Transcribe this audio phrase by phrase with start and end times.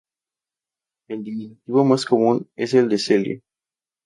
[1.09, 3.39] El diminutivo más común es el de Celia.